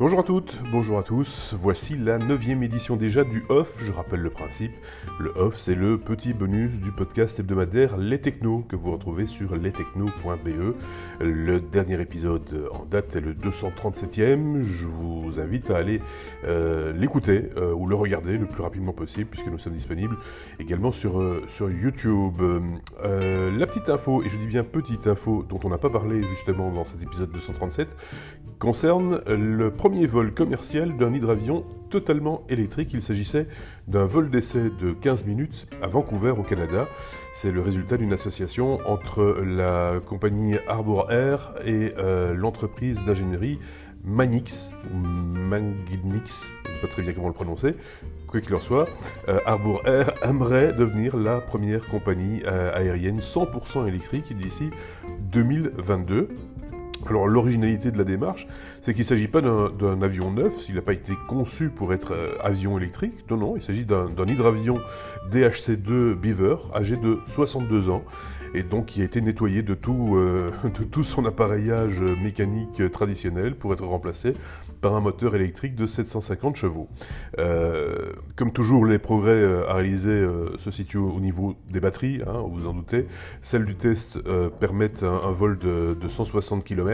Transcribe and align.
Bonjour 0.00 0.20
à 0.20 0.22
toutes, 0.22 0.56
bonjour 0.72 0.98
à 0.98 1.02
tous. 1.02 1.52
Voici 1.54 1.94
la 1.94 2.16
neuvième 2.16 2.62
édition 2.62 2.96
déjà 2.96 3.22
du 3.22 3.44
Off. 3.50 3.74
Je 3.84 3.92
rappelle 3.92 4.20
le 4.20 4.30
principe. 4.30 4.72
Le 5.18 5.30
Off, 5.36 5.58
c'est 5.58 5.74
le 5.74 5.98
petit 5.98 6.32
bonus 6.32 6.80
du 6.80 6.90
podcast 6.90 7.38
hebdomadaire 7.38 7.98
Les 7.98 8.18
Technos 8.18 8.64
que 8.66 8.76
vous 8.76 8.92
retrouvez 8.92 9.26
sur 9.26 9.54
lestechnos.be. 9.54 10.74
Le 11.20 11.60
dernier 11.60 12.00
épisode 12.00 12.70
en 12.72 12.86
date 12.86 13.16
est 13.16 13.20
le 13.20 13.34
237e. 13.34 14.62
Je 14.62 14.86
vous 14.86 15.38
invite 15.38 15.70
à 15.70 15.76
aller 15.76 16.00
euh, 16.46 16.94
l'écouter 16.94 17.50
euh, 17.58 17.74
ou 17.74 17.86
le 17.86 17.94
regarder 17.94 18.38
le 18.38 18.46
plus 18.46 18.62
rapidement 18.62 18.94
possible 18.94 19.28
puisque 19.28 19.48
nous 19.48 19.58
sommes 19.58 19.74
disponibles 19.74 20.16
également 20.58 20.92
sur, 20.92 21.20
euh, 21.20 21.42
sur 21.48 21.70
YouTube. 21.70 22.40
la 23.02 23.66
petite 23.66 23.90
info, 23.90 24.22
et 24.22 24.30
je 24.30 24.38
dis 24.38 24.46
bien 24.46 24.64
petite 24.64 25.06
info, 25.06 25.44
dont 25.46 25.60
on 25.62 25.68
n'a 25.68 25.76
pas 25.76 25.90
parlé 25.90 26.22
justement 26.22 26.70
dans 26.70 26.86
cet 26.86 27.02
épisode 27.02 27.30
237, 27.32 27.94
concerne 28.58 29.20
le 29.26 29.70
premier 29.70 29.89
vol 30.06 30.32
commercial 30.32 30.96
d'un 30.96 31.12
hydravion 31.12 31.64
totalement 31.90 32.42
électrique. 32.48 32.90
Il 32.92 33.02
s'agissait 33.02 33.46
d'un 33.88 34.04
vol 34.04 34.30
d'essai 34.30 34.70
de 34.80 34.92
15 34.92 35.24
minutes 35.24 35.66
à 35.82 35.88
Vancouver 35.88 36.30
au 36.30 36.42
Canada. 36.42 36.86
C'est 37.32 37.50
le 37.50 37.60
résultat 37.60 37.96
d'une 37.96 38.12
association 38.12 38.78
entre 38.86 39.42
la 39.44 40.00
compagnie 40.06 40.56
Arbor 40.68 41.10
Air 41.10 41.54
et 41.64 41.92
euh, 41.98 42.34
l'entreprise 42.34 43.04
d'ingénierie 43.04 43.58
Manix, 44.02 44.72
ou 44.94 44.96
Manginix, 44.96 46.50
je 46.64 46.70
ne 46.70 46.74
sais 46.74 46.80
pas 46.80 46.88
très 46.88 47.02
bien 47.02 47.12
comment 47.12 47.28
le 47.28 47.34
prononcer, 47.34 47.74
quoi 48.26 48.40
qu'il 48.40 48.54
en 48.54 48.60
soit, 48.60 48.88
euh, 49.28 49.38
Arbor 49.44 49.86
Air 49.86 50.14
aimerait 50.22 50.72
devenir 50.72 51.16
la 51.18 51.40
première 51.40 51.86
compagnie 51.86 52.42
euh, 52.46 52.74
aérienne 52.74 53.18
100% 53.18 53.86
électrique 53.86 54.34
d'ici 54.34 54.70
2022. 55.32 56.28
Alors 57.08 57.26
l'originalité 57.26 57.90
de 57.90 57.98
la 57.98 58.04
démarche, 58.04 58.46
c'est 58.82 58.92
qu'il 58.92 59.02
ne 59.02 59.06
s'agit 59.06 59.28
pas 59.28 59.40
d'un 59.40 60.02
avion 60.02 60.30
neuf, 60.30 60.58
s'il 60.58 60.74
n'a 60.74 60.82
pas 60.82 60.92
été 60.92 61.14
conçu 61.28 61.70
pour 61.70 61.92
être 61.92 62.12
euh, 62.12 62.34
avion 62.40 62.76
électrique, 62.78 63.24
non, 63.30 63.36
non, 63.36 63.56
il 63.56 63.62
s'agit 63.62 63.84
d'un 63.84 64.26
hydravion 64.26 64.78
DHC-2 65.30 66.14
Beaver, 66.14 66.56
âgé 66.74 66.96
de 66.96 67.18
62 67.26 67.88
ans, 67.88 68.02
et 68.52 68.62
donc 68.62 68.86
qui 68.86 69.00
a 69.00 69.04
été 69.04 69.20
nettoyé 69.20 69.62
de 69.62 69.74
tout, 69.74 70.16
euh, 70.16 70.52
de 70.64 70.84
tout 70.84 71.02
son 71.02 71.24
appareillage 71.24 72.02
mécanique 72.02 72.82
traditionnel 72.92 73.54
pour 73.54 73.72
être 73.72 73.86
remplacé 73.86 74.34
par 74.82 74.94
un 74.94 75.00
moteur 75.00 75.34
électrique 75.34 75.76
de 75.76 75.86
750 75.86 76.56
chevaux. 76.56 76.88
Euh, 77.38 78.12
comme 78.36 78.52
toujours, 78.52 78.86
les 78.86 78.98
progrès 78.98 79.44
à 79.68 79.74
réaliser 79.74 80.26
se 80.58 80.70
situent 80.70 80.98
au 80.98 81.20
niveau 81.20 81.54
des 81.70 81.80
batteries, 81.80 82.22
hein, 82.26 82.44
vous 82.50 82.66
en 82.66 82.72
doutez. 82.72 83.06
Celles 83.42 83.64
du 83.64 83.76
test 83.76 84.18
permettent 84.58 85.02
un, 85.02 85.30
vol 85.32 85.58
de 85.58 86.08
160 86.08 86.64
km 86.64 86.89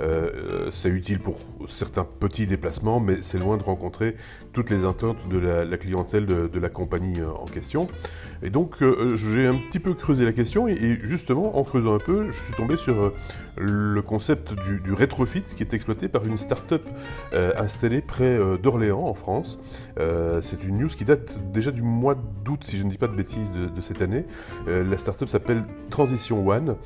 euh, 0.00 0.68
c'est 0.70 0.88
utile 0.88 1.20
pour 1.20 1.38
certains 1.66 2.04
petits 2.04 2.46
déplacements, 2.46 3.00
mais 3.00 3.22
c'est 3.22 3.38
loin 3.38 3.56
de 3.56 3.62
rencontrer 3.62 4.16
toutes 4.52 4.70
les 4.70 4.84
attentes 4.84 5.28
de 5.28 5.38
la, 5.38 5.78
clientèle 5.78 6.26
de, 6.26 6.58
la 6.58 6.68
compagnie 6.68 7.20
euh, 7.20 7.30
en 7.30 7.44
question. 7.44 7.88
Et 8.42 8.50
donc, 8.50 8.82
euh, 8.82 9.16
j'ai 9.16 9.46
un 9.46 9.54
petit 9.54 9.78
peu 9.78 9.94
creusé 9.94 10.24
la 10.24 10.32
question, 10.32 10.66
et, 10.68 10.98
justement, 11.02 11.58
en 11.58 11.64
creusant 11.64 11.94
un 11.94 11.98
peu, 11.98 12.30
je 12.30 12.42
suis 12.42 12.54
tombé 12.54 12.76
sur 12.76 13.12
le 13.56 14.02
concept 14.02 14.54
du, 14.54 14.92
rétrofit 14.92 15.42
qui 15.42 15.62
est 15.62 15.74
exploité 15.74 16.08
par 16.08 16.26
une 16.26 16.36
start-up 16.36 16.82
installée 17.32 18.00
près 18.00 18.38
d'Orléans, 18.58 19.04
en 19.06 19.14
France. 19.14 19.58
c'est 20.40 20.64
une 20.64 20.78
news 20.78 20.88
qui 20.88 21.04
date 21.04 21.38
déjà 21.52 21.70
du 21.70 21.82
mois 21.82 22.16
d'août, 22.44 22.64
si 22.64 22.76
je 22.76 22.84
ne 22.84 22.90
dis 22.90 22.98
pas 22.98 23.08
de 23.08 23.14
bêtises, 23.14 23.52
de, 23.52 23.66
de 23.66 23.80
cette 23.80 24.02
année. 24.02 24.24
la 24.66 24.98
start-up 24.98 25.28
s'appelle 25.28 25.62
Transition 25.90 26.46
One, 26.46 26.76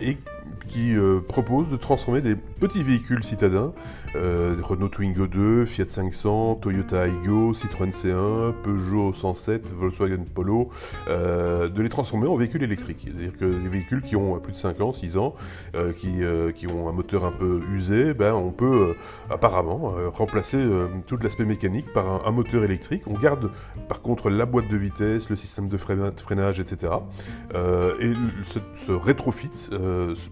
et 0.00 0.18
qui 0.68 0.94
propose 1.28 1.68
de 1.70 1.76
transformer 1.76 2.20
des 2.20 2.36
petits 2.36 2.82
véhicules 2.82 3.24
citadins, 3.24 3.72
euh, 4.16 4.56
Renault 4.62 4.88
Twingo 4.88 5.26
2, 5.26 5.64
Fiat 5.64 5.86
500, 5.86 6.56
Toyota 6.56 7.06
Aygo, 7.06 7.54
Citroën 7.54 7.90
C1, 7.90 8.52
Peugeot 8.62 9.12
107, 9.12 9.72
Volkswagen 9.72 10.24
Polo, 10.34 10.70
euh, 11.08 11.68
de 11.68 11.82
les 11.82 11.88
transformer 11.88 12.26
en 12.26 12.36
véhicules 12.36 12.62
électriques. 12.62 13.02
C'est-à-dire 13.04 13.32
que 13.38 13.44
des 13.44 13.68
véhicules 13.68 14.02
qui 14.02 14.16
ont 14.16 14.38
plus 14.40 14.52
de 14.52 14.56
5 14.56 14.80
ans, 14.80 14.92
6 14.92 15.16
ans, 15.16 15.34
euh, 15.74 15.92
qui, 15.92 16.10
qui, 16.54 16.66
ont 16.66 16.88
un 16.88 16.92
moteur 16.92 17.24
un 17.24 17.32
peu 17.32 17.60
usé, 17.72 18.14
ben, 18.14 18.34
on 18.34 18.50
peut 18.50 18.96
apparemment 19.30 19.94
remplacer 20.12 20.58
tout 21.06 21.18
l'aspect 21.22 21.44
mécanique 21.44 21.92
par 21.92 22.26
un, 22.26 22.30
moteur 22.30 22.64
électrique. 22.64 23.02
On 23.06 23.14
garde 23.14 23.50
par 23.88 24.00
contre 24.00 24.30
la 24.30 24.46
boîte 24.46 24.68
de 24.68 24.76
vitesse, 24.76 25.28
le 25.28 25.36
système 25.36 25.68
de 25.68 25.76
freinage, 25.76 26.60
etc. 26.60 26.92
et 27.54 28.12
ce, 28.42 28.58
ce 28.76 28.92
rétrofit 28.92 29.70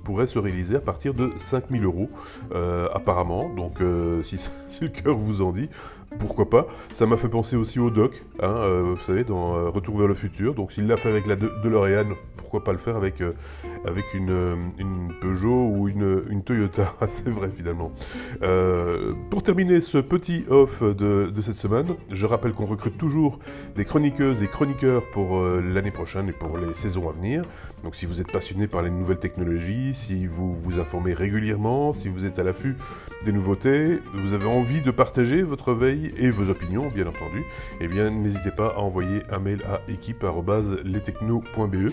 pourrait 0.08 0.26
se 0.26 0.38
réaliser 0.38 0.74
à 0.74 0.80
partir 0.80 1.12
de 1.12 1.32
5000 1.36 1.84
euros, 1.84 2.08
euh, 2.54 2.88
apparemment. 2.94 3.52
Donc, 3.54 3.82
euh, 3.82 4.22
si, 4.22 4.38
si, 4.70 4.80
le 4.80 4.88
cœur 4.88 5.18
vous 5.18 5.42
en 5.42 5.52
dit, 5.52 5.68
pourquoi 6.18 6.48
pas. 6.48 6.66
Ça 6.92 7.06
m'a 7.06 7.16
fait 7.16 7.28
penser 7.28 7.56
aussi 7.56 7.78
au 7.78 7.90
doc, 7.90 8.24
hein, 8.40 8.46
euh, 8.48 8.94
vous 8.96 9.02
savez, 9.02 9.24
dans 9.24 9.70
Retour 9.70 9.98
vers 9.98 10.08
le 10.08 10.14
futur. 10.14 10.54
Donc, 10.54 10.72
s'il 10.72 10.86
l'a 10.86 10.96
fait 10.96 11.08
avec 11.08 11.26
la 11.26 11.36
de 11.36 11.50
DeLorean, 11.62 12.14
pourquoi 12.36 12.64
pas 12.64 12.72
le 12.72 12.78
faire 12.78 12.96
avec, 12.96 13.22
avec 13.84 14.14
une, 14.14 14.72
Peugeot 15.20 15.68
ou 15.68 15.88
une, 15.88 16.42
Toyota 16.44 16.94
C'est 17.06 17.28
vrai, 17.28 17.50
finalement. 17.54 17.92
pour 19.30 19.42
terminer 19.42 19.80
ce 19.80 19.98
petit 19.98 20.44
off 20.48 20.82
de 20.82 21.40
cette 21.40 21.58
semaine, 21.58 21.94
je 22.10 22.26
rappelle 22.26 22.52
qu'on 22.52 22.64
recrute 22.64 22.96
toujours 22.96 23.38
des 23.76 23.84
chroniqueuses 23.84 24.42
et 24.42 24.46
chroniqueurs 24.46 25.02
pour 25.12 25.42
l'année 25.42 25.90
prochaine 25.90 26.28
et 26.28 26.32
pour 26.32 26.56
les 26.56 26.74
saisons 26.74 27.08
à 27.08 27.12
venir. 27.12 27.44
Donc, 27.84 27.94
si 27.94 28.06
vous 28.06 28.20
êtes 28.20 28.32
passionné 28.32 28.66
par 28.66 28.82
les 28.82 28.90
nouvelles 28.90 29.18
technologies, 29.18 29.94
si 29.94 30.26
vous 30.26 30.54
vous 30.54 30.78
informez 30.78 31.12
régulièrement, 31.12 31.92
si 31.92 32.08
vous 32.08 32.24
êtes 32.24 32.38
à 32.38 32.44
l'affût 32.44 32.76
des 33.24 33.32
nouveautés, 33.32 33.98
vous 34.14 34.32
avez 34.32 34.46
envie 34.46 34.80
de 34.80 34.90
partager 34.90 35.42
votre 35.42 35.74
veille 35.74 35.97
et 36.16 36.30
vos 36.30 36.50
opinions, 36.50 36.90
bien 36.94 37.06
entendu, 37.06 37.44
eh 37.80 37.88
bien 37.88 38.10
n'hésitez 38.10 38.50
pas 38.50 38.74
à 38.76 38.78
envoyer 38.78 39.22
un 39.30 39.38
mail 39.38 39.62
à 39.68 39.80
équipe.lestechno.be 39.88 41.92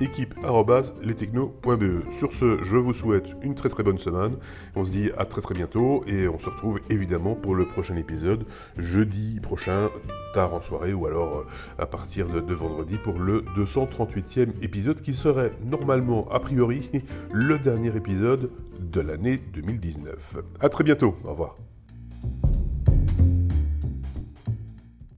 équipe.lestechno.be 0.00 2.12
Sur 2.12 2.32
ce, 2.32 2.62
je 2.62 2.76
vous 2.76 2.92
souhaite 2.92 3.36
une 3.42 3.54
très 3.54 3.68
très 3.68 3.82
bonne 3.82 3.98
semaine. 3.98 4.36
On 4.74 4.84
se 4.84 4.92
dit 4.92 5.10
à 5.16 5.24
très 5.24 5.40
très 5.40 5.54
bientôt 5.54 6.04
et 6.06 6.28
on 6.28 6.38
se 6.38 6.50
retrouve 6.50 6.80
évidemment 6.90 7.34
pour 7.34 7.54
le 7.54 7.66
prochain 7.66 7.96
épisode 7.96 8.46
jeudi 8.76 9.40
prochain, 9.40 9.90
tard 10.34 10.54
en 10.54 10.60
soirée 10.60 10.92
ou 10.92 11.06
alors 11.06 11.38
euh, 11.38 11.46
à 11.78 11.86
partir 11.86 12.28
de, 12.28 12.40
de 12.40 12.54
vendredi 12.54 12.98
pour 12.98 13.18
le 13.18 13.44
238e 13.56 14.62
épisode 14.62 15.00
qui 15.00 15.14
serait 15.14 15.52
normalement 15.64 16.28
a 16.30 16.40
priori 16.40 16.90
le 17.32 17.58
dernier 17.58 17.94
épisode 17.96 18.50
de 18.78 19.00
l'année 19.00 19.38
2019. 19.38 20.36
A 20.60 20.68
très 20.68 20.84
bientôt, 20.84 21.14
au 21.24 21.30
revoir. 21.30 21.56